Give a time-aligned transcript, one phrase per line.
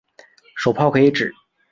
[0.55, 1.31] 手炮可以指